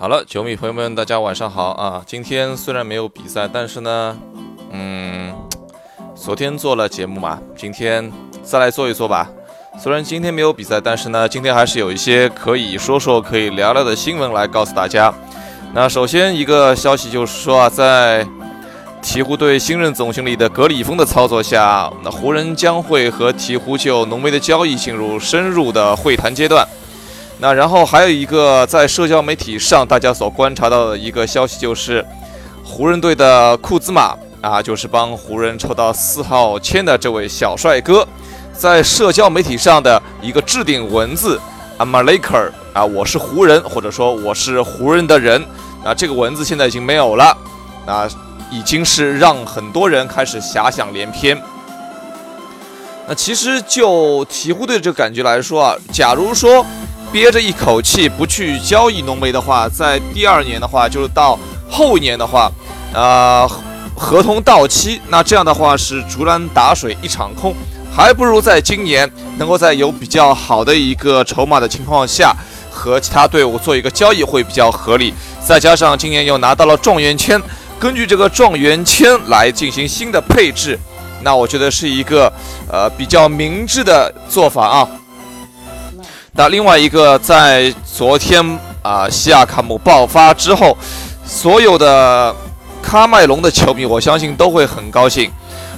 [0.00, 2.00] 好了，球迷朋友们，大家晚上好啊！
[2.06, 4.16] 今天虽然没有比赛，但是呢，
[4.70, 5.34] 嗯，
[6.14, 8.08] 昨天做了节目嘛，今天
[8.44, 9.28] 再来做一做吧。
[9.76, 15.12] 虽然今天没有比赛，但是呢，今天还是有一些可以说说、可以聊聊的新闻来告诉大家。
[15.74, 18.24] 那首先一个消息就是说啊，在
[19.02, 26.64] 鹈鹕队新任总经理的格里峰的操作下，那湖人将会和鹈鹕就浓眉的交易进入深入的会谈阶段。
[27.40, 32.04] 那然后还有一个在社交媒体上大家所观察到的一个消息，就是
[32.64, 38.04] 湖人队的库兹马啊，就是帮湖人抽到四号签的这位小帅哥，
[38.52, 41.40] 在社交媒体上的一个置顶文字
[41.78, 45.40] ，I'm a Laker 啊，我是湖人，或者说我是湖人的人，
[45.84, 47.36] 啊，这个文字现在已经没有了，
[47.86, 48.08] 那
[48.50, 51.40] 已经是让很多人开始遐想连篇。
[53.06, 56.66] 那其实就鹈鹕队这个感觉来说啊，假如说。
[57.10, 61.38] 憋着一口气不去交易浓眉的话，在第二年的话，就是到
[61.68, 62.52] 后年的话，
[62.92, 63.48] 呃，
[63.96, 67.54] 合同到期，那这样的话是竹篮打水一场空，
[67.90, 72.34] 还不如在今年能够在有比较好的一个筹码的情况下，
[72.70, 75.14] 和其他队伍做一个交易会比较合理。
[75.44, 77.40] 再加上今年又拿到了状元签，
[77.78, 80.78] 根据这个状元签来进行新的配置，
[81.22, 82.30] 那我觉得是一个
[82.70, 84.88] 呃比较明智的做法啊。
[86.38, 88.40] 那另外一个，在昨天
[88.80, 90.78] 啊，西亚卡姆爆发之后，
[91.26, 92.32] 所有的
[92.80, 95.28] 喀麦隆的球迷，我相信都会很高兴。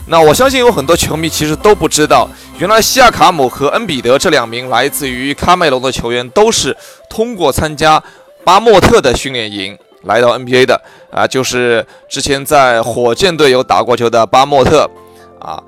[0.08, 6.76] 那我相信有很多球迷其实都不知道，原来西亚卡姆和恩比德这两名来自于喀麦隆的球员，都是
[7.08, 8.02] 通过参加
[8.44, 10.78] 巴莫特的训练营来到 NBA 的
[11.10, 14.90] 啊，就是之前在火箭队有打过球的巴莫特
[15.38, 15.58] 啊。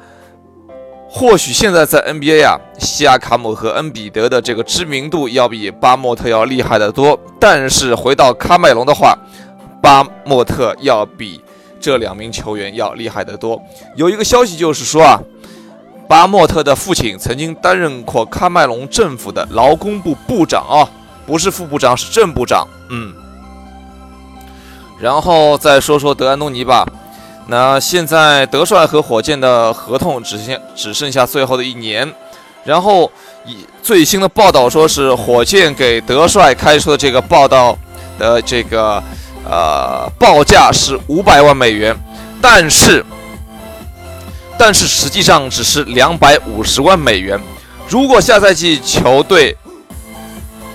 [1.15, 7.21] 或许现在在 NBA 啊，西亚卡姆和恩比德的这个知名度要比巴莫特要厉害得多。
[7.39, 9.15] 但是回到喀麦隆的话，
[9.83, 11.45] 巴莫特要比
[11.79, 13.63] 这两名球员要厉害得多。
[13.95, 15.21] 有一个消息就是说啊，
[16.09, 20.89] 巴莫特的父亲曾经担任过喀麦隆政府的劳工部部长啊，
[21.27, 22.67] 不是副部长，是正部长。
[22.89, 23.13] 嗯，
[24.99, 26.87] 然后再说说德安东尼吧。
[27.49, 32.11] 那现在德帅和火箭的合同只剩只剩下最后的一年，
[32.65, 33.11] 然后
[33.45, 37.77] 以最新的报道说是火箭给德帅开出的这个报道
[38.17, 39.03] 的这个
[39.45, 41.95] 呃报价是五百万美元，
[42.41, 43.05] 但是
[44.57, 47.39] 但是实际上只是两百五十万美元。
[47.89, 49.55] 如果下赛季球队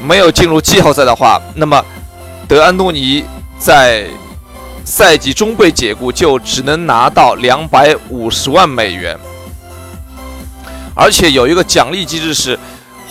[0.01, 1.83] 没有进入季后赛的话，那么
[2.47, 3.23] 德安东尼
[3.57, 4.05] 在。
[4.89, 9.17] 赛季中被解雇，就只能拿到两百五十万美元，
[10.95, 12.57] 而且有一个奖励机制是，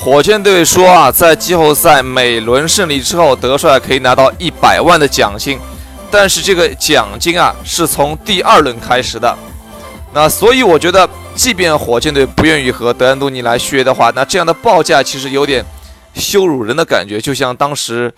[0.01, 5.59] 火箭队说啊，在季后赛每轮胜利之后，德帅可以拿到一百万的奖金，
[6.11, 9.37] 但是这个奖金啊是从第二轮开始的，
[10.15, 15.63] 那所以我觉得，即便火箭队不愿意和德安东尼来续约的话，那这样的报价其实有点
[16.15, 18.11] 羞辱人的感觉，就像当时。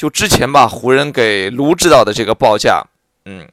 [0.00, 2.82] 就之前吧，湖人给卢指导的这个报价，
[3.26, 3.46] 嗯，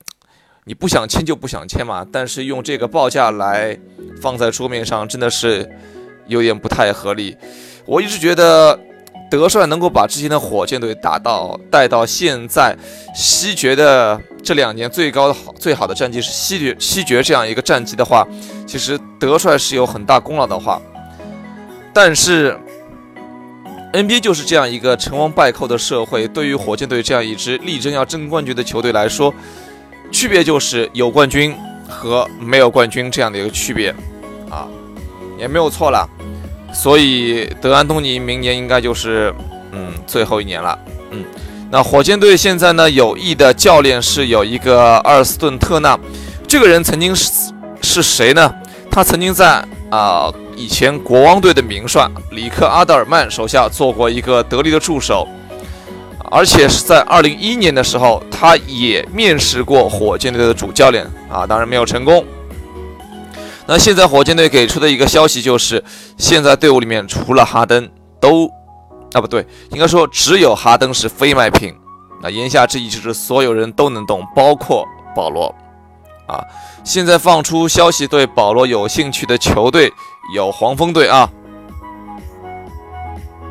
[0.64, 2.08] 你不想签就不想签嘛。
[2.10, 3.78] 但是用这个报价来
[4.22, 5.70] 放在桌面上，真的是
[6.28, 7.36] 有点不太合理。
[7.86, 8.80] 我一直觉得
[9.30, 12.74] 德帅能够把之前的火箭队打到带到现在
[13.14, 18.26] 西决的这两年最高的好最好的战绩是西决西决这样一个战绩的话，
[18.66, 20.82] 其实德帅是有很大功劳的话，
[21.94, 22.58] 但是。
[23.98, 29.34] NBA 就是这样一个成王败寇的社会，对于火箭队这样一支力争要争冠军的球队来说，
[30.12, 31.56] 区别就是有冠军
[31.90, 33.90] 和没有冠军这样的一个区别，
[34.52, 34.68] 啊，
[35.40, 36.08] 也没有错了。
[36.72, 39.34] 所以德安东尼明年应该就是
[39.72, 40.78] 嗯最后一年了，
[41.10, 41.26] 嗯。
[41.72, 46.00] 那火箭队现在呢有意的教练是有一个阿尔斯顿特纳，
[46.48, 47.32] 这个人曾经是
[47.82, 48.54] 是谁呢？
[48.92, 50.32] 他曾经在啊。
[50.58, 55.28] 以前国王队的名帅里克阿德尔曼手下做过一个得力的助手，
[56.32, 62.26] 而且是在二零一一年的时候，他也面试过火箭队的主教练啊，当然没有成功。
[63.68, 65.84] 那现在火箭队给出的一个消息就是，
[66.18, 67.88] 现在队伍里面除了哈登
[68.20, 68.48] 都
[69.14, 71.76] 啊不对，应该说只有哈登是非卖品。
[72.24, 74.84] 那言下之意就是所有人都能动，包括
[75.16, 75.54] 保罗
[76.26, 76.42] 啊。
[76.84, 79.94] 现在放出消息，对保罗有兴趣的球队。
[80.34, 81.30] 有黄蜂队啊，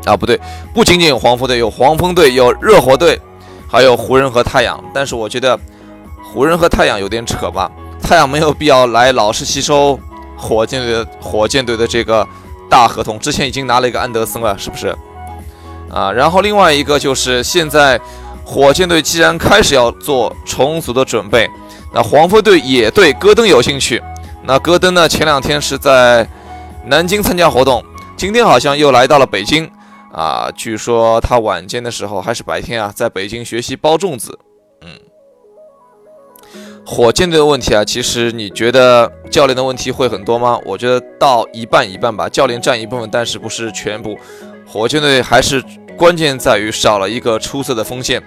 [0.05, 0.41] 啊不对，
[0.75, 3.21] 不仅仅有黄蜂队，有黄蜂队，有热火队，
[3.69, 4.83] 还有湖人和太阳。
[4.93, 5.59] 但是我觉得
[6.23, 7.71] 湖人和太阳有点扯吧，
[8.03, 9.99] 太阳没有必要来老是吸收
[10.37, 12.27] 火箭队的火箭队的这个
[12.69, 14.95] 大合同，之前已经拿了一个安德森了，是不是？
[15.91, 16.13] 啊。
[16.13, 17.99] 然后另外一个就是现在
[18.45, 21.49] 火箭队既然开始要做充足的准备，
[21.93, 24.03] 那黄蜂队也对戈登有兴趣。
[24.45, 26.29] 那戈登呢，前两天是在
[26.89, 27.85] 南京参加活动，
[28.17, 29.69] 今天好像又来到了北京
[30.13, 30.49] 啊。
[30.55, 34.39] 据说他晚间的时候还是白天啊，在北京学习包粽子。
[34.83, 34.91] 嗯。
[36.87, 40.61] 火箭队的问题啊，其实你觉得教练的问题会很多吗？
[40.65, 44.17] 我觉得到一半一半吧，教练占一部分，但是不是全部。
[44.65, 45.61] 火箭队还是
[45.97, 48.23] 关键在于少了一个出色的锋线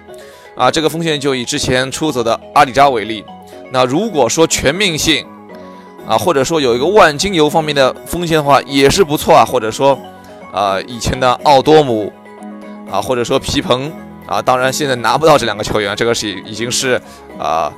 [0.54, 0.70] 啊。
[0.70, 3.24] 这个锋线就以之前出走的阿里扎为例。
[3.72, 5.26] 那如果说全面性
[6.06, 9.44] 啊，或者说有一个万金油方面的风险的话，也是不错啊。
[9.44, 9.98] 或者说
[10.52, 12.12] 啊，以前的奥多姆
[12.90, 13.92] 啊，或者说皮蓬
[14.26, 17.00] 啊，当然现在拿不到这两个球员，这个是已经是
[17.38, 17.72] 啊。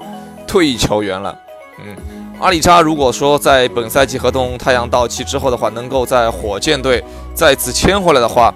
[0.45, 1.35] 退役球员了，
[1.79, 1.97] 嗯，
[2.39, 7.03] 阿里扎如果说在本赛季合同太阳到期之后的话，能够在火箭队
[7.33, 8.53] 再次签回来的话，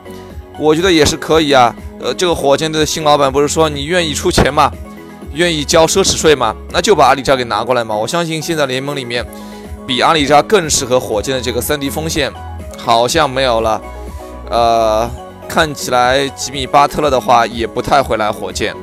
[0.58, 1.74] 我觉得也是可以啊。
[1.98, 4.70] 呃，这个火箭队的新老板不是说你愿意出钱吗？
[5.32, 6.54] 愿意交奢侈税吗？
[6.70, 7.96] 那就把阿里扎给拿过来嘛。
[7.96, 9.24] 我相信现在联盟里面
[9.86, 12.32] 比阿里扎更适合火箭的这个三 D 锋线
[12.76, 13.80] 好像没有了。
[14.50, 15.10] 呃，
[15.48, 18.74] 看起来吉米巴特勒的话也不太会来火箭。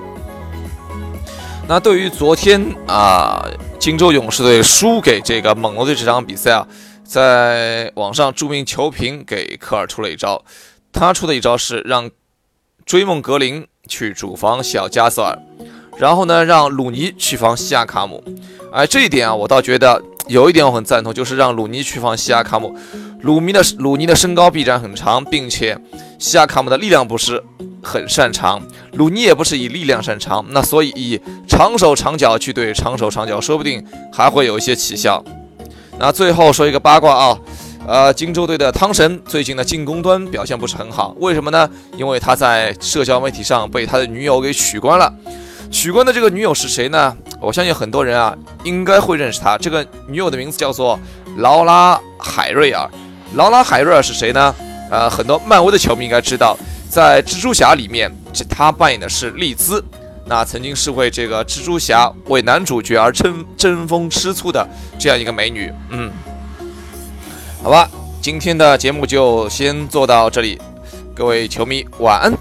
[1.68, 3.46] 那对于昨天啊，
[3.80, 6.68] 金州勇士队输给这个猛龙队这场比赛啊，
[7.06, 10.44] 在网上著名球评给科尔出了一招，
[10.92, 12.10] 他出的一招是让
[12.86, 15.40] 追梦格林去主防小加索尔，
[15.98, 18.24] 然后呢让鲁尼去防西亚卡姆。
[18.72, 22.76] 哎，这一点啊，我倒觉得有一点我很赞同，就是让鲁尼去防西亚卡姆。
[23.22, 25.78] 鲁尼的鲁尼的身高臂展很长，并且
[26.20, 27.44] 西亚卡姆的力量不是。
[27.86, 28.62] 很擅长，
[28.94, 35.22] 鲁尼也不是以力量擅长，那所以以长手长脚去对长手长脚，说不定还会有一些奇效。
[36.00, 37.38] 那最后说一个八卦啊，
[37.86, 41.70] 呃，荆州队的汤神最近的进攻端表现不是很好，为什么呢？
[41.98, 45.14] 因为他在社交媒体上被他的女友给取关了。
[45.84, 47.14] 取关的这个女友是谁呢？
[47.42, 48.34] 我相信很多人啊
[48.64, 50.98] 应该会认识她，这个女友的名字叫做
[51.40, 52.90] 劳拉海瑞尔。
[53.34, 54.56] 劳拉海瑞尔是谁呢？
[54.90, 56.58] 呃，很多漫威的球迷应该知道。
[56.90, 59.84] 在蜘蛛侠里面，这他扮演的是丽兹，
[60.26, 64.66] 那曾经是为这个蜘蛛侠为男主角而争争风吃醋的
[64.98, 65.70] 这样一个美女。
[65.90, 66.10] 嗯，
[67.62, 67.90] 好吧，
[68.22, 70.62] 今天的节目就先做到这里，
[71.14, 72.32] 各位球迷晚安。